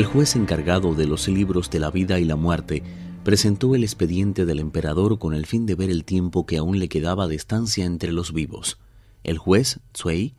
El 0.00 0.06
juez 0.06 0.34
encargado 0.34 0.94
de 0.94 1.06
los 1.06 1.28
libros 1.28 1.68
de 1.68 1.78
la 1.78 1.90
vida 1.90 2.18
y 2.18 2.24
la 2.24 2.34
muerte 2.34 2.82
presentó 3.22 3.74
el 3.74 3.82
expediente 3.82 4.46
del 4.46 4.58
emperador 4.58 5.18
con 5.18 5.34
el 5.34 5.44
fin 5.44 5.66
de 5.66 5.74
ver 5.74 5.90
el 5.90 6.06
tiempo 6.06 6.46
que 6.46 6.56
aún 6.56 6.78
le 6.78 6.88
quedaba 6.88 7.28
de 7.28 7.34
estancia 7.34 7.84
entre 7.84 8.10
los 8.10 8.32
vivos. 8.32 8.78
El 9.24 9.36
juez, 9.36 9.80
Tsui, 9.92 10.36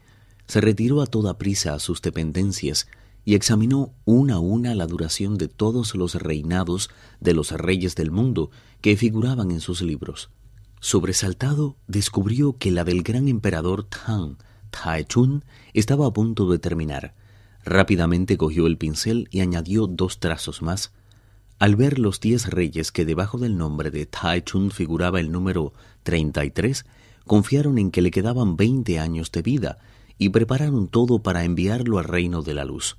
se 0.47 0.61
retiró 0.61 0.99
a 1.03 1.05
toda 1.05 1.37
prisa 1.37 1.75
a 1.75 1.79
sus 1.79 2.01
dependencias 2.01 2.87
y 3.23 3.35
examinó 3.35 3.93
una 4.03 4.37
a 4.37 4.39
una 4.39 4.73
la 4.73 4.87
duración 4.87 5.37
de 5.37 5.47
todos 5.47 5.93
los 5.93 6.15
reinados 6.15 6.89
de 7.19 7.35
los 7.35 7.51
reyes 7.51 7.93
del 7.93 8.09
mundo 8.09 8.49
que 8.81 8.97
figuraban 8.97 9.51
en 9.51 9.59
sus 9.59 9.83
libros. 9.83 10.31
Sobresaltado, 10.79 11.77
descubrió 11.85 12.57
que 12.57 12.71
la 12.71 12.83
del 12.83 13.03
gran 13.03 13.27
emperador 13.27 13.83
Tang, 13.83 14.37
Taechun, 14.71 15.45
estaba 15.75 16.07
a 16.07 16.13
punto 16.13 16.49
de 16.49 16.57
terminar 16.57 17.13
Rápidamente 17.63 18.37
cogió 18.37 18.65
el 18.65 18.77
pincel 18.77 19.27
y 19.31 19.41
añadió 19.41 19.87
dos 19.87 20.19
trazos 20.19 20.61
más. 20.61 20.91
Al 21.59 21.75
ver 21.75 21.99
los 21.99 22.19
diez 22.19 22.49
reyes 22.49 22.91
que 22.91 23.05
debajo 23.05 23.37
del 23.37 23.55
nombre 23.55 23.91
de 23.91 24.07
Tai 24.07 24.41
Chun 24.41 24.71
figuraba 24.71 25.19
el 25.19 25.31
número 25.31 25.73
33, 26.03 26.85
confiaron 27.25 27.77
en 27.77 27.91
que 27.91 28.01
le 28.01 28.09
quedaban 28.09 28.57
veinte 28.57 28.97
años 28.97 29.31
de 29.31 29.43
vida 29.43 29.77
y 30.17 30.29
prepararon 30.29 30.87
todo 30.87 31.19
para 31.19 31.43
enviarlo 31.43 31.99
al 31.99 32.05
reino 32.05 32.41
de 32.41 32.55
la 32.55 32.65
luz. 32.65 32.97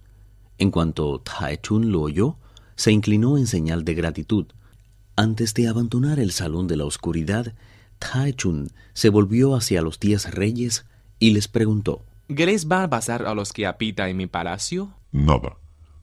En 0.59 0.71
cuanto 0.71 1.21
Tai 1.21 1.59
Chun 1.61 1.91
lo 1.91 2.03
oyó, 2.03 2.37
se 2.77 2.93
inclinó 2.93 3.37
en 3.37 3.49
señal 3.49 3.85
de 3.85 3.95
gratitud. 3.95 4.47
Antes 5.17 5.55
de 5.55 5.67
abandonar 5.67 6.21
el 6.21 6.31
salón 6.31 6.69
de 6.69 6.77
la 6.77 6.85
oscuridad, 6.85 7.55
Tai 7.99 8.33
Chun 8.35 8.71
se 8.93 9.09
volvió 9.09 9.57
hacia 9.57 9.83
los 9.83 9.99
diez 9.99 10.31
reyes 10.31 10.85
y 11.19 11.33
les 11.33 11.49
preguntó 11.49 12.05
¿Queréis 12.35 12.71
va 12.71 12.85
a 12.85 12.91
pasar 12.91 13.27
a 13.27 13.35
los 13.35 13.53
que 13.53 13.67
habitan 13.67 14.09
en 14.09 14.17
mi 14.17 14.27
palacio? 14.27 14.95
Nada. 15.11 15.57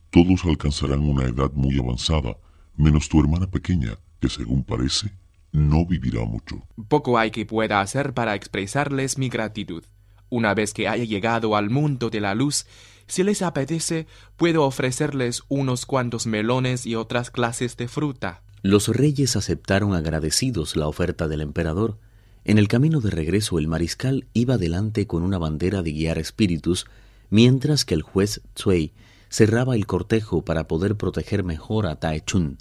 Todos 0.10 0.44
alcanzarán 0.46 1.02
una 1.02 1.26
edad 1.26 1.52
muy 1.54 1.78
avanzada, 1.80 2.38
menos 2.76 3.10
tu 3.10 3.20
hermana 3.20 3.50
pequeña, 3.50 3.98
que 4.20 4.30
según 4.30 4.64
parece, 4.64 5.12
no 5.52 5.86
vivirá 5.86 6.26
mucho. 6.26 6.64
Poco 6.88 7.18
hay 7.18 7.32
que 7.32 7.46
pueda 7.46 7.82
hacer 7.82 8.14
para 8.14 8.36
expresarles 8.36 9.18
mi 9.18 9.30
gratitud. 9.30 9.84
Una 10.30 10.54
vez 10.54 10.74
que 10.74 10.88
haya 10.88 11.04
llegado 11.04 11.56
al 11.56 11.70
mundo 11.70 12.10
de 12.10 12.22
la 12.22 12.36
luz, 12.36 12.66
si 13.08 13.24
les 13.24 13.42
apetece, 13.42 14.06
puedo 14.38 14.64
ofrecerles 14.64 15.44
unos 15.48 15.86
cuantos 15.86 16.28
melones 16.28 16.86
y 16.86 16.96
otras 16.96 17.32
clases 17.32 17.76
de 17.78 17.88
fruta. 17.88 18.44
Los 18.62 18.88
reyes 18.90 19.36
aceptaron 19.36 19.96
agradecidos 19.96 20.76
la 20.76 20.88
oferta 20.88 21.28
del 21.28 21.42
emperador, 21.42 21.98
en 22.46 22.58
el 22.58 22.68
camino 22.68 23.02
de 23.02 23.12
regreso 23.12 23.60
el 23.60 23.68
mariscal 23.68 24.28
iba 24.34 24.58
delante 24.58 25.08
con 25.08 25.24
una 25.24 25.38
bandera 25.38 25.82
de 25.82 25.92
guiar 25.92 26.18
espíritus, 26.18 26.88
mientras 27.30 27.86
que 27.86 27.94
el 27.94 28.02
juez 28.02 28.42
Tsui 28.54 28.94
cerraba 29.30 29.76
el 29.76 29.86
cortejo 29.86 30.44
para 30.44 30.68
poder 30.68 30.96
proteger 30.96 31.44
mejor 31.44 31.86
a 31.86 32.00
Chun. 32.26 32.58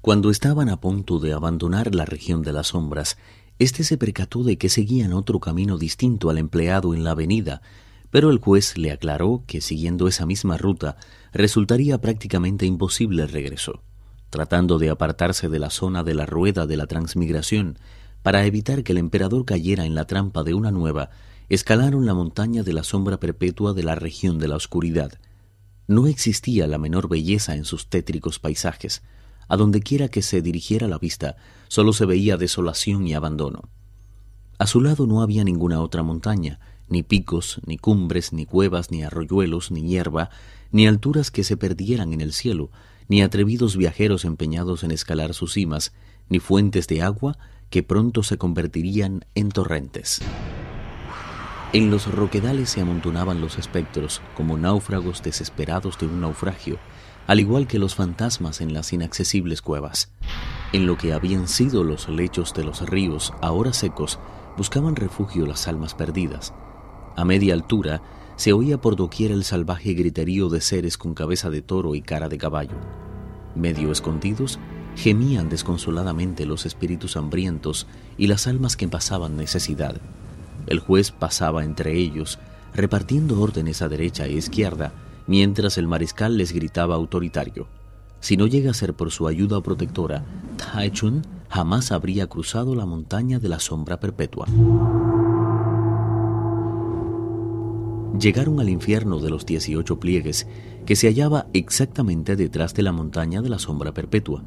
Cuando 0.00 0.30
estaban 0.30 0.68
a 0.68 0.80
punto 0.80 1.18
de 1.18 1.32
abandonar 1.32 1.94
la 1.94 2.04
región 2.04 2.42
de 2.42 2.52
las 2.52 2.68
sombras, 2.68 3.16
éste 3.58 3.84
se 3.84 3.98
percató 3.98 4.42
de 4.42 4.58
que 4.58 4.68
seguían 4.68 5.12
otro 5.12 5.40
camino 5.40 5.78
distinto 5.78 6.30
al 6.30 6.38
empleado 6.38 6.94
en 6.94 7.04
la 7.04 7.12
avenida, 7.12 7.62
pero 8.10 8.30
el 8.30 8.38
juez 8.38 8.76
le 8.76 8.92
aclaró 8.92 9.44
que 9.46 9.60
siguiendo 9.60 10.08
esa 10.08 10.26
misma 10.26 10.56
ruta 10.56 10.96
resultaría 11.32 12.00
prácticamente 12.00 12.66
imposible 12.66 13.22
el 13.22 13.28
regreso. 13.28 13.82
Tratando 14.30 14.78
de 14.78 14.90
apartarse 14.90 15.48
de 15.48 15.58
la 15.58 15.70
zona 15.70 16.02
de 16.02 16.14
la 16.14 16.26
rueda 16.26 16.66
de 16.66 16.76
la 16.76 16.86
transmigración, 16.86 17.78
para 18.22 18.44
evitar 18.44 18.82
que 18.82 18.92
el 18.92 18.98
emperador 18.98 19.44
cayera 19.44 19.84
en 19.84 19.94
la 19.94 20.06
trampa 20.06 20.42
de 20.42 20.54
una 20.54 20.70
nueva, 20.70 21.10
escalaron 21.48 22.06
la 22.06 22.14
montaña 22.14 22.62
de 22.62 22.72
la 22.72 22.84
sombra 22.84 23.18
perpetua 23.18 23.72
de 23.72 23.82
la 23.82 23.94
región 23.94 24.38
de 24.38 24.48
la 24.48 24.56
oscuridad. 24.56 25.12
No 25.86 26.06
existía 26.06 26.66
la 26.66 26.78
menor 26.78 27.08
belleza 27.08 27.56
en 27.56 27.64
sus 27.64 27.88
tétricos 27.88 28.38
paisajes. 28.38 29.02
A 29.48 29.56
donde 29.56 29.80
quiera 29.80 30.08
que 30.08 30.22
se 30.22 30.42
dirigiera 30.42 30.86
la 30.86 30.98
vista, 30.98 31.36
solo 31.66 31.92
se 31.92 32.06
veía 32.06 32.36
desolación 32.36 33.06
y 33.08 33.14
abandono. 33.14 33.68
A 34.58 34.66
su 34.66 34.80
lado 34.80 35.06
no 35.06 35.22
había 35.22 35.42
ninguna 35.42 35.80
otra 35.80 36.04
montaña, 36.04 36.60
ni 36.88 37.02
picos, 37.02 37.60
ni 37.66 37.78
cumbres, 37.78 38.32
ni 38.32 38.46
cuevas, 38.46 38.90
ni 38.90 39.02
arroyuelos, 39.02 39.70
ni 39.70 39.82
hierba, 39.82 40.30
ni 40.70 40.86
alturas 40.86 41.30
que 41.30 41.42
se 41.42 41.56
perdieran 41.56 42.12
en 42.12 42.20
el 42.20 42.32
cielo, 42.32 42.70
ni 43.08 43.22
atrevidos 43.22 43.76
viajeros 43.76 44.24
empeñados 44.24 44.84
en 44.84 44.92
escalar 44.92 45.34
sus 45.34 45.54
cimas, 45.54 45.92
ni 46.28 46.38
fuentes 46.38 46.86
de 46.86 47.02
agua, 47.02 47.38
que 47.70 47.82
pronto 47.82 48.22
se 48.22 48.36
convertirían 48.36 49.24
en 49.34 49.50
torrentes. 49.50 50.20
En 51.72 51.90
los 51.90 52.12
roquedales 52.12 52.68
se 52.68 52.80
amontonaban 52.80 53.40
los 53.40 53.56
espectros 53.56 54.20
como 54.36 54.58
náufragos 54.58 55.22
desesperados 55.22 55.98
de 55.98 56.06
un 56.06 56.20
naufragio, 56.20 56.78
al 57.28 57.38
igual 57.38 57.68
que 57.68 57.78
los 57.78 57.94
fantasmas 57.94 58.60
en 58.60 58.74
las 58.74 58.92
inaccesibles 58.92 59.62
cuevas. 59.62 60.10
En 60.72 60.86
lo 60.86 60.98
que 60.98 61.12
habían 61.12 61.46
sido 61.46 61.84
los 61.84 62.08
lechos 62.08 62.54
de 62.54 62.64
los 62.64 62.80
ríos, 62.88 63.32
ahora 63.40 63.72
secos, 63.72 64.18
buscaban 64.56 64.96
refugio 64.96 65.46
las 65.46 65.68
almas 65.68 65.94
perdidas. 65.94 66.52
A 67.16 67.24
media 67.24 67.54
altura 67.54 68.02
se 68.34 68.52
oía 68.52 68.80
por 68.80 68.96
doquier 68.96 69.30
el 69.30 69.44
salvaje 69.44 69.94
griterío 69.94 70.48
de 70.48 70.60
seres 70.60 70.98
con 70.98 71.14
cabeza 71.14 71.50
de 71.50 71.62
toro 71.62 71.94
y 71.94 72.02
cara 72.02 72.28
de 72.28 72.38
caballo. 72.38 72.76
Medio 73.54 73.92
escondidos, 73.92 74.58
gemían 74.96 75.48
desconsoladamente 75.48 76.46
los 76.46 76.66
espíritus 76.66 77.16
hambrientos 77.16 77.86
y 78.18 78.26
las 78.26 78.46
almas 78.46 78.76
que 78.76 78.88
pasaban 78.88 79.36
necesidad. 79.36 80.00
El 80.66 80.78
juez 80.78 81.10
pasaba 81.10 81.64
entre 81.64 81.96
ellos, 81.96 82.38
repartiendo 82.74 83.40
órdenes 83.40 83.82
a 83.82 83.88
derecha 83.88 84.26
e 84.26 84.32
izquierda, 84.32 84.92
mientras 85.26 85.78
el 85.78 85.88
mariscal 85.88 86.36
les 86.36 86.52
gritaba 86.52 86.94
autoritario. 86.94 87.68
Si 88.20 88.36
no 88.36 88.46
llega 88.46 88.72
a 88.72 88.74
ser 88.74 88.94
por 88.94 89.10
su 89.10 89.26
ayuda 89.26 89.62
protectora, 89.62 90.24
Chun 90.92 91.22
jamás 91.48 91.90
habría 91.90 92.26
cruzado 92.26 92.74
la 92.74 92.84
montaña 92.84 93.38
de 93.38 93.48
la 93.48 93.58
sombra 93.60 93.98
perpetua. 93.98 94.46
Llegaron 98.18 98.60
al 98.60 98.68
infierno 98.68 99.18
de 99.18 99.30
los 99.30 99.46
dieciocho 99.46 99.98
pliegues, 99.98 100.46
que 100.84 100.94
se 100.94 101.06
hallaba 101.06 101.46
exactamente 101.54 102.36
detrás 102.36 102.74
de 102.74 102.82
la 102.82 102.92
montaña 102.92 103.40
de 103.40 103.48
la 103.48 103.58
sombra 103.58 103.94
perpetua 103.94 104.44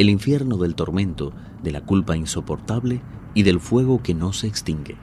el 0.00 0.08
infierno 0.08 0.56
del 0.56 0.74
tormento, 0.74 1.34
de 1.62 1.72
la 1.72 1.82
culpa 1.82 2.16
insoportable 2.16 3.02
y 3.34 3.42
del 3.42 3.60
fuego 3.60 4.02
que 4.02 4.14
no 4.14 4.32
se 4.32 4.46
extingue. 4.46 4.96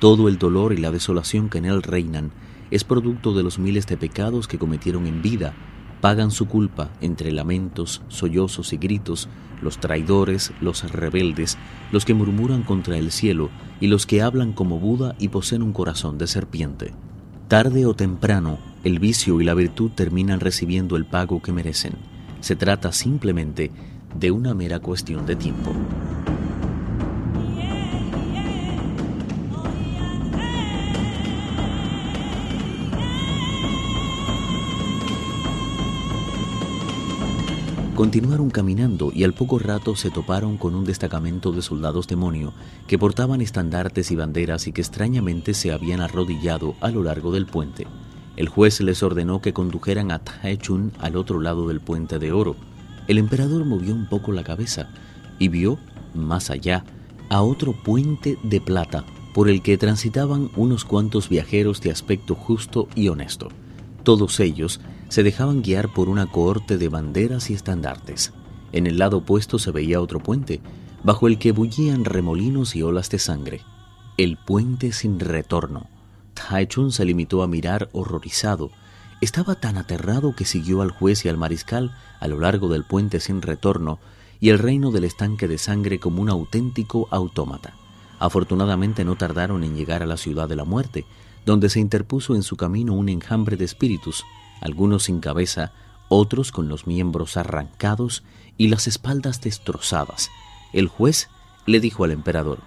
Todo 0.00 0.28
el 0.28 0.36
dolor 0.36 0.74
y 0.74 0.76
la 0.76 0.90
desolación 0.90 1.48
que 1.48 1.56
en 1.56 1.64
él 1.64 1.82
reinan 1.82 2.30
es 2.70 2.84
producto 2.84 3.32
de 3.32 3.42
los 3.42 3.58
miles 3.58 3.86
de 3.86 3.96
pecados 3.96 4.46
que 4.46 4.58
cometieron 4.58 5.06
en 5.06 5.22
vida, 5.22 5.54
pagan 6.02 6.30
su 6.30 6.46
culpa 6.46 6.90
entre 7.00 7.32
lamentos, 7.32 8.02
sollozos 8.08 8.74
y 8.74 8.76
gritos, 8.76 9.30
los 9.62 9.78
traidores, 9.78 10.52
los 10.60 10.92
rebeldes, 10.92 11.56
los 11.90 12.04
que 12.04 12.12
murmuran 12.12 12.64
contra 12.64 12.98
el 12.98 13.10
cielo 13.12 13.48
y 13.80 13.86
los 13.86 14.04
que 14.04 14.20
hablan 14.20 14.52
como 14.52 14.78
Buda 14.78 15.16
y 15.18 15.28
poseen 15.28 15.62
un 15.62 15.72
corazón 15.72 16.18
de 16.18 16.26
serpiente. 16.26 16.92
Tarde 17.48 17.86
o 17.86 17.94
temprano, 17.94 18.58
el 18.84 18.98
vicio 18.98 19.40
y 19.40 19.44
la 19.44 19.54
virtud 19.54 19.90
terminan 19.94 20.40
recibiendo 20.40 20.96
el 20.96 21.06
pago 21.06 21.40
que 21.40 21.50
merecen. 21.50 21.94
Se 22.40 22.54
trata 22.56 22.92
simplemente 22.92 23.72
de 24.14 24.30
una 24.30 24.54
mera 24.54 24.80
cuestión 24.80 25.26
de 25.26 25.36
tiempo. 25.36 25.72
Continuaron 37.98 38.48
caminando 38.50 39.10
y 39.12 39.24
al 39.24 39.32
poco 39.32 39.58
rato 39.58 39.96
se 39.96 40.12
toparon 40.12 40.56
con 40.56 40.76
un 40.76 40.84
destacamento 40.84 41.50
de 41.50 41.62
soldados 41.62 42.06
demonio 42.06 42.52
que 42.86 42.96
portaban 42.96 43.40
estandartes 43.40 44.12
y 44.12 44.14
banderas 44.14 44.68
y 44.68 44.72
que 44.72 44.82
extrañamente 44.82 45.52
se 45.52 45.72
habían 45.72 46.00
arrodillado 46.00 46.76
a 46.80 46.90
lo 46.90 47.02
largo 47.02 47.32
del 47.32 47.46
puente. 47.46 47.88
El 48.36 48.48
juez 48.48 48.80
les 48.82 49.02
ordenó 49.02 49.40
que 49.40 49.52
condujeran 49.52 50.12
a 50.12 50.20
Taechun 50.20 50.92
al 51.00 51.16
otro 51.16 51.40
lado 51.40 51.66
del 51.66 51.80
puente 51.80 52.20
de 52.20 52.30
oro, 52.30 52.54
el 53.08 53.18
emperador 53.18 53.64
movió 53.64 53.94
un 53.94 54.08
poco 54.08 54.32
la 54.32 54.44
cabeza 54.44 54.90
y 55.38 55.48
vio, 55.48 55.78
más 56.14 56.50
allá, 56.50 56.84
a 57.28 57.42
otro 57.42 57.72
puente 57.72 58.38
de 58.42 58.60
plata 58.60 59.04
por 59.34 59.48
el 59.48 59.62
que 59.62 59.78
transitaban 59.78 60.50
unos 60.56 60.84
cuantos 60.84 61.28
viajeros 61.28 61.80
de 61.80 61.90
aspecto 61.90 62.34
justo 62.34 62.88
y 62.94 63.08
honesto. 63.08 63.48
Todos 64.02 64.40
ellos 64.40 64.80
se 65.08 65.22
dejaban 65.22 65.62
guiar 65.62 65.92
por 65.92 66.08
una 66.08 66.26
cohorte 66.26 66.78
de 66.78 66.88
banderas 66.88 67.50
y 67.50 67.54
estandartes. 67.54 68.32
En 68.72 68.86
el 68.86 68.98
lado 68.98 69.18
opuesto 69.18 69.58
se 69.58 69.70
veía 69.70 70.00
otro 70.00 70.20
puente, 70.20 70.60
bajo 71.02 71.28
el 71.28 71.38
que 71.38 71.52
bullían 71.52 72.04
remolinos 72.04 72.76
y 72.76 72.82
olas 72.82 73.10
de 73.10 73.18
sangre. 73.18 73.60
El 74.16 74.36
puente 74.36 74.92
sin 74.92 75.20
retorno. 75.20 75.86
Taichun 76.34 76.92
se 76.92 77.04
limitó 77.04 77.42
a 77.42 77.48
mirar 77.48 77.88
horrorizado. 77.92 78.70
Estaba 79.20 79.56
tan 79.56 79.76
aterrado 79.76 80.34
que 80.36 80.44
siguió 80.44 80.80
al 80.80 80.92
juez 80.92 81.24
y 81.24 81.28
al 81.28 81.36
mariscal 81.36 81.96
a 82.20 82.28
lo 82.28 82.38
largo 82.38 82.68
del 82.68 82.84
puente 82.84 83.18
sin 83.18 83.42
retorno 83.42 83.98
y 84.40 84.50
el 84.50 84.58
reino 84.58 84.92
del 84.92 85.04
estanque 85.04 85.48
de 85.48 85.58
sangre 85.58 85.98
como 85.98 86.22
un 86.22 86.30
auténtico 86.30 87.08
autómata. 87.10 87.74
Afortunadamente 88.20 89.04
no 89.04 89.16
tardaron 89.16 89.64
en 89.64 89.74
llegar 89.74 90.02
a 90.02 90.06
la 90.06 90.16
ciudad 90.16 90.48
de 90.48 90.56
la 90.56 90.64
muerte, 90.64 91.04
donde 91.44 91.68
se 91.68 91.80
interpuso 91.80 92.36
en 92.36 92.42
su 92.42 92.56
camino 92.56 92.94
un 92.94 93.08
enjambre 93.08 93.56
de 93.56 93.64
espíritus, 93.64 94.24
algunos 94.60 95.04
sin 95.04 95.20
cabeza, 95.20 95.72
otros 96.08 96.52
con 96.52 96.68
los 96.68 96.86
miembros 96.86 97.36
arrancados 97.36 98.22
y 98.56 98.68
las 98.68 98.86
espaldas 98.86 99.40
destrozadas. 99.40 100.30
El 100.72 100.88
juez 100.88 101.28
le 101.66 101.80
dijo 101.80 102.04
al 102.04 102.12
emperador, 102.12 102.60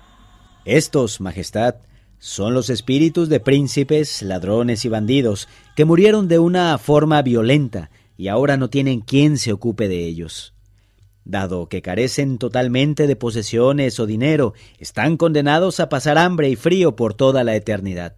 Estos, 0.65 1.21
Majestad, 1.21 1.75
son 2.21 2.53
los 2.53 2.69
espíritus 2.69 3.29
de 3.29 3.39
príncipes, 3.39 4.21
ladrones 4.21 4.85
y 4.85 4.89
bandidos 4.89 5.50
que 5.75 5.85
murieron 5.85 6.27
de 6.27 6.38
una 6.38 6.77
forma 6.77 7.19
violenta 7.23 7.89
y 8.15 8.27
ahora 8.27 8.57
no 8.57 8.69
tienen 8.69 9.01
quien 9.01 9.39
se 9.39 9.51
ocupe 9.51 9.88
de 9.88 10.06
ellos. 10.06 10.53
Dado 11.25 11.68
que 11.68 11.81
carecen 11.81 12.38
totalmente 12.38 13.07
de 13.07 13.15
posesiones 13.15 14.00
o 14.00 14.06
dinero, 14.06 14.53
están 14.77 15.18
condenados 15.18 15.79
a 15.79 15.89
pasar 15.89 16.19
hambre 16.19 16.47
y 16.47 16.56
frío 16.56 16.95
por 16.95 17.15
toda 17.15 17.44
la 17.44 17.56
eternidad. 17.56 18.18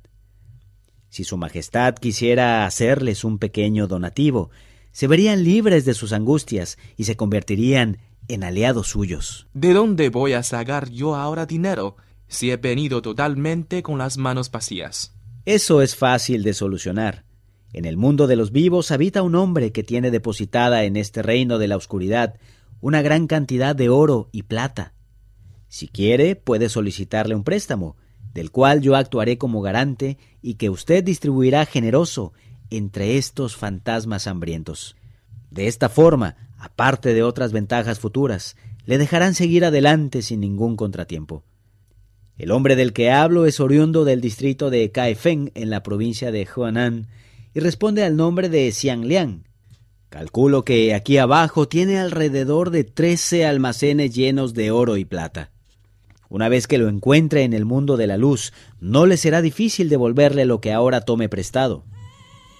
Si 1.07 1.23
Su 1.23 1.37
Majestad 1.37 1.95
quisiera 1.95 2.65
hacerles 2.65 3.23
un 3.23 3.39
pequeño 3.39 3.87
donativo, 3.87 4.49
se 4.91 5.07
verían 5.07 5.45
libres 5.45 5.85
de 5.85 5.93
sus 5.93 6.11
angustias 6.11 6.77
y 6.97 7.05
se 7.05 7.15
convertirían 7.15 7.99
en 8.27 8.43
aliados 8.43 8.89
suyos. 8.89 9.47
¿De 9.53 9.71
dónde 9.71 10.09
voy 10.09 10.33
a 10.33 10.43
sacar 10.43 10.89
yo 10.89 11.15
ahora 11.15 11.45
dinero 11.45 11.95
si 12.33 12.51
he 12.51 12.57
venido 12.57 13.01
totalmente 13.01 13.83
con 13.83 13.97
las 13.97 14.17
manos 14.17 14.51
vacías? 14.51 15.13
Eso 15.45 15.81
es 15.81 15.95
fácil 15.95 16.43
de 16.43 16.53
solucionar. 16.53 17.25
En 17.73 17.85
el 17.85 17.95
mundo 17.95 18.27
de 18.27 18.35
los 18.35 18.51
vivos 18.51 18.91
habita 18.91 19.21
un 19.21 19.35
hombre 19.35 19.71
que 19.71 19.83
tiene 19.83 20.11
depositada 20.11 20.83
en 20.83 20.97
este 20.97 21.21
reino 21.21 21.59
de 21.59 21.67
la 21.67 21.77
oscuridad 21.77 22.35
una 22.81 23.01
gran 23.01 23.27
cantidad 23.27 23.75
de 23.75 23.87
oro 23.87 24.29
y 24.33 24.43
plata. 24.43 24.93
Si 25.69 25.87
quiere, 25.87 26.35
puede 26.35 26.67
solicitarle 26.67 27.33
un 27.33 27.45
préstamo, 27.45 27.95
del 28.33 28.51
cual 28.51 28.81
yo 28.81 28.95
actuaré 28.97 29.37
como 29.37 29.61
garante 29.61 30.17
y 30.41 30.55
que 30.55 30.69
usted 30.69 31.01
distribuirá 31.03 31.65
generoso 31.65 32.33
entre 32.69 33.17
estos 33.17 33.55
fantasmas 33.55 34.27
hambrientos. 34.27 34.97
De 35.49 35.67
esta 35.67 35.87
forma, 35.87 36.35
aparte 36.57 37.13
de 37.13 37.23
otras 37.23 37.53
ventajas 37.53 37.99
futuras, 37.99 38.57
le 38.85 38.97
dejarán 38.97 39.33
seguir 39.33 39.63
adelante 39.63 40.21
sin 40.21 40.41
ningún 40.41 40.75
contratiempo. 40.75 41.45
El 42.43 42.51
hombre 42.51 42.75
del 42.75 42.91
que 42.91 43.09
hablo 43.09 43.45
es 43.45 43.61
oriundo 43.61 44.03
del 44.03 44.19
distrito 44.19 44.69
de 44.69 44.91
Kaifeng 44.91 45.53
en 45.55 45.69
la 45.69 45.81
provincia 45.81 46.29
de 46.29 46.45
Huanan 46.53 47.07
y 47.53 47.61
responde 47.61 48.03
al 48.03 48.17
nombre 48.17 48.49
de 48.49 48.69
Xiangliang. 48.69 49.45
Calculo 50.09 50.65
que 50.65 50.93
aquí 50.93 51.17
abajo 51.17 51.69
tiene 51.69 51.99
alrededor 51.99 52.69
de 52.69 52.83
trece 52.83 53.45
almacenes 53.45 54.13
llenos 54.13 54.53
de 54.53 54.71
oro 54.71 54.97
y 54.97 55.05
plata. 55.05 55.51
Una 56.27 56.49
vez 56.49 56.67
que 56.67 56.77
lo 56.77 56.89
encuentre 56.89 57.43
en 57.43 57.53
el 57.53 57.63
mundo 57.63 57.95
de 57.95 58.07
la 58.07 58.17
luz, 58.17 58.51
no 58.81 59.05
le 59.05 59.15
será 59.15 59.41
difícil 59.41 59.87
devolverle 59.87 60.43
lo 60.43 60.59
que 60.59 60.73
ahora 60.73 60.99
tome 60.99 61.29
prestado. 61.29 61.85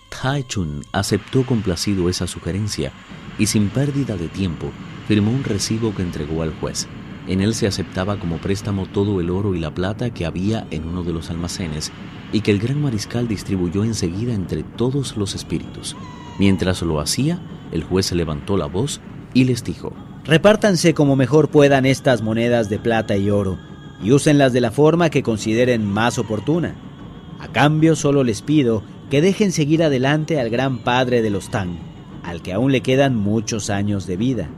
Tai 0.09 0.45
Chun 0.47 0.83
aceptó 0.93 1.45
complacido 1.45 2.07
esa 2.07 2.25
sugerencia 2.25 2.93
y 3.37 3.47
sin 3.47 3.67
pérdida 3.67 4.15
de 4.15 4.29
tiempo 4.29 4.71
firmó 5.09 5.31
un 5.31 5.43
recibo 5.43 5.93
que 5.93 6.03
entregó 6.03 6.41
al 6.41 6.53
juez. 6.53 6.87
En 7.27 7.39
él 7.41 7.53
se 7.53 7.67
aceptaba 7.67 8.19
como 8.19 8.37
préstamo 8.37 8.85
todo 8.85 9.21
el 9.21 9.29
oro 9.29 9.55
y 9.55 9.59
la 9.59 9.73
plata 9.73 10.09
que 10.09 10.25
había 10.25 10.67
en 10.71 10.87
uno 10.87 11.03
de 11.03 11.13
los 11.13 11.29
almacenes 11.29 11.91
y 12.33 12.41
que 12.41 12.51
el 12.51 12.59
gran 12.59 12.81
mariscal 12.81 13.27
distribuyó 13.27 13.83
enseguida 13.83 14.33
entre 14.33 14.63
todos 14.63 15.15
los 15.15 15.35
espíritus. 15.35 15.95
Mientras 16.37 16.81
lo 16.81 16.99
hacía, 16.99 17.39
el 17.71 17.83
juez 17.83 18.11
levantó 18.11 18.57
la 18.57 18.65
voz 18.65 18.99
y 19.33 19.45
les 19.45 19.63
dijo, 19.63 19.93
Repártanse 20.25 20.93
como 20.93 21.15
mejor 21.15 21.49
puedan 21.49 21.85
estas 21.85 22.21
monedas 22.21 22.69
de 22.69 22.79
plata 22.79 23.15
y 23.15 23.29
oro, 23.29 23.57
y 24.01 24.11
úsenlas 24.11 24.51
de 24.51 24.61
la 24.61 24.71
forma 24.71 25.09
que 25.09 25.23
consideren 25.23 25.85
más 25.85 26.17
oportuna. 26.17 26.75
A 27.39 27.47
cambio 27.49 27.95
solo 27.95 28.23
les 28.23 28.41
pido 28.41 28.83
que 29.09 29.21
dejen 29.21 29.51
seguir 29.51 29.83
adelante 29.83 30.39
al 30.39 30.49
gran 30.49 30.79
padre 30.79 31.21
de 31.21 31.29
los 31.29 31.49
Tang, 31.49 31.77
al 32.23 32.41
que 32.41 32.53
aún 32.53 32.71
le 32.71 32.81
quedan 32.81 33.15
muchos 33.15 33.69
años 33.69 34.07
de 34.07 34.17
vida. 34.17 34.49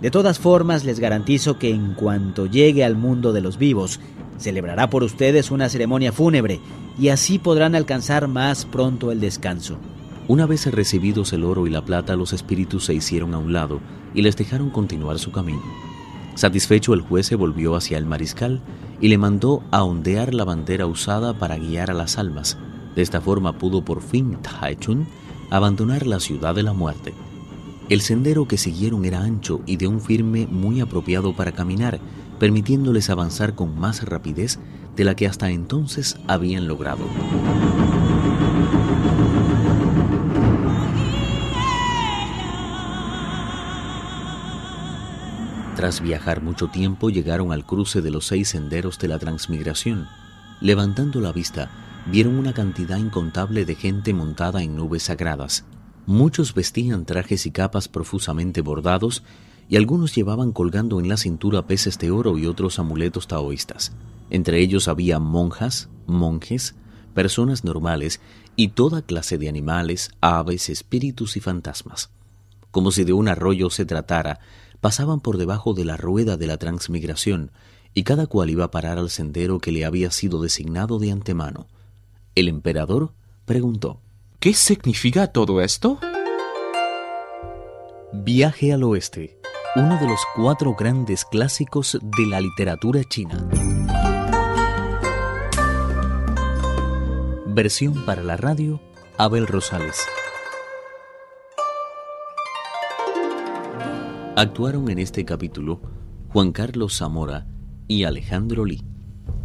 De 0.00 0.10
todas 0.10 0.38
formas, 0.38 0.84
les 0.84 1.00
garantizo 1.00 1.58
que 1.58 1.70
en 1.70 1.94
cuanto 1.94 2.46
llegue 2.46 2.84
al 2.84 2.96
mundo 2.96 3.32
de 3.32 3.40
los 3.40 3.56
vivos, 3.56 3.98
celebrará 4.38 4.90
por 4.90 5.02
ustedes 5.02 5.50
una 5.50 5.68
ceremonia 5.68 6.12
fúnebre, 6.12 6.60
y 6.98 7.08
así 7.08 7.38
podrán 7.38 7.74
alcanzar 7.74 8.28
más 8.28 8.66
pronto 8.66 9.10
el 9.10 9.20
descanso. 9.20 9.78
Una 10.28 10.46
vez 10.46 10.66
recibidos 10.66 11.32
el 11.32 11.44
oro 11.44 11.66
y 11.66 11.70
la 11.70 11.84
plata, 11.84 12.16
los 12.16 12.32
espíritus 12.32 12.84
se 12.84 12.94
hicieron 12.94 13.32
a 13.34 13.38
un 13.38 13.52
lado 13.52 13.80
y 14.12 14.22
les 14.22 14.36
dejaron 14.36 14.70
continuar 14.70 15.18
su 15.18 15.30
camino. 15.30 15.62
Satisfecho, 16.34 16.92
el 16.92 17.00
juez 17.00 17.26
se 17.26 17.36
volvió 17.36 17.76
hacia 17.76 17.96
el 17.96 18.06
mariscal 18.06 18.60
y 19.00 19.08
le 19.08 19.18
mandó 19.18 19.62
a 19.70 19.84
ondear 19.84 20.34
la 20.34 20.44
bandera 20.44 20.86
usada 20.86 21.32
para 21.38 21.56
guiar 21.56 21.90
a 21.90 21.94
las 21.94 22.18
almas. 22.18 22.58
De 22.94 23.02
esta 23.02 23.20
forma 23.20 23.56
pudo 23.56 23.84
por 23.84 24.02
fin 24.02 24.36
Taichun 24.42 25.06
abandonar 25.50 26.06
la 26.06 26.20
ciudad 26.20 26.54
de 26.54 26.62
la 26.62 26.72
muerte. 26.72 27.14
El 27.88 28.00
sendero 28.00 28.48
que 28.48 28.58
siguieron 28.58 29.04
era 29.04 29.20
ancho 29.20 29.60
y 29.64 29.76
de 29.76 29.86
un 29.86 30.00
firme 30.00 30.48
muy 30.48 30.80
apropiado 30.80 31.36
para 31.36 31.52
caminar, 31.52 32.00
permitiéndoles 32.40 33.10
avanzar 33.10 33.54
con 33.54 33.78
más 33.78 34.04
rapidez 34.04 34.58
de 34.96 35.04
la 35.04 35.14
que 35.14 35.28
hasta 35.28 35.50
entonces 35.50 36.16
habían 36.26 36.66
logrado. 36.66 37.04
Tras 45.76 46.00
viajar 46.00 46.42
mucho 46.42 46.68
tiempo 46.68 47.10
llegaron 47.10 47.52
al 47.52 47.64
cruce 47.64 48.02
de 48.02 48.10
los 48.10 48.26
seis 48.26 48.48
senderos 48.48 48.98
de 48.98 49.06
la 49.06 49.20
transmigración. 49.20 50.08
Levantando 50.60 51.20
la 51.20 51.30
vista, 51.30 51.70
vieron 52.06 52.36
una 52.36 52.52
cantidad 52.52 52.96
incontable 52.96 53.64
de 53.64 53.76
gente 53.76 54.12
montada 54.12 54.62
en 54.62 54.74
nubes 54.74 55.04
sagradas. 55.04 55.64
Muchos 56.06 56.54
vestían 56.54 57.04
trajes 57.04 57.46
y 57.46 57.50
capas 57.50 57.88
profusamente 57.88 58.60
bordados 58.60 59.24
y 59.68 59.76
algunos 59.76 60.14
llevaban 60.14 60.52
colgando 60.52 61.00
en 61.00 61.08
la 61.08 61.16
cintura 61.16 61.66
peces 61.66 61.98
de 61.98 62.12
oro 62.12 62.38
y 62.38 62.46
otros 62.46 62.78
amuletos 62.78 63.26
taoístas. 63.26 63.92
Entre 64.30 64.60
ellos 64.60 64.86
había 64.86 65.18
monjas, 65.18 65.88
monjes, 66.06 66.76
personas 67.12 67.64
normales 67.64 68.20
y 68.54 68.68
toda 68.68 69.02
clase 69.02 69.36
de 69.36 69.48
animales, 69.48 70.12
aves, 70.20 70.68
espíritus 70.68 71.36
y 71.36 71.40
fantasmas. 71.40 72.10
Como 72.70 72.92
si 72.92 73.02
de 73.02 73.12
un 73.12 73.26
arroyo 73.26 73.68
se 73.70 73.84
tratara, 73.84 74.38
pasaban 74.80 75.18
por 75.18 75.38
debajo 75.38 75.74
de 75.74 75.84
la 75.84 75.96
rueda 75.96 76.36
de 76.36 76.46
la 76.46 76.56
transmigración, 76.56 77.50
y 77.94 78.04
cada 78.04 78.26
cual 78.26 78.50
iba 78.50 78.66
a 78.66 78.70
parar 78.70 78.98
al 78.98 79.10
sendero 79.10 79.58
que 79.58 79.72
le 79.72 79.84
había 79.84 80.10
sido 80.10 80.40
designado 80.42 80.98
de 80.98 81.10
antemano. 81.10 81.66
El 82.34 82.48
emperador 82.48 83.12
preguntó 83.46 84.00
¿Qué 84.38 84.52
significa 84.52 85.28
todo 85.28 85.62
esto? 85.62 85.98
Viaje 88.12 88.72
al 88.72 88.82
oeste, 88.82 89.40
uno 89.76 89.98
de 89.98 90.06
los 90.06 90.20
cuatro 90.36 90.74
grandes 90.74 91.24
clásicos 91.24 91.98
de 92.02 92.26
la 92.26 92.40
literatura 92.42 93.02
china. 93.04 93.48
Versión 97.46 98.04
para 98.04 98.22
la 98.22 98.36
radio, 98.36 98.80
Abel 99.16 99.46
Rosales. 99.46 99.96
Actuaron 104.36 104.90
en 104.90 104.98
este 104.98 105.24
capítulo 105.24 105.80
Juan 106.28 106.52
Carlos 106.52 106.98
Zamora 106.98 107.46
y 107.88 108.04
Alejandro 108.04 108.66
Lee. 108.66 108.84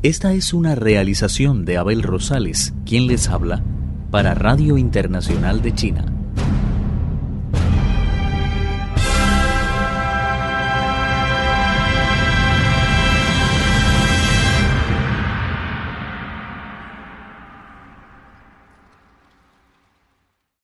Esta 0.03 0.33
es 0.33 0.53
una 0.53 0.75
realización 0.75 1.63
de 1.63 1.77
Abel 1.77 2.03
Rosales, 2.03 2.73
quien 2.85 3.07
les 3.07 3.29
habla, 3.29 3.63
para 4.11 4.33
Radio 4.33 4.77
Internacional 4.77 5.61
de 5.61 5.73
China. 5.73 6.10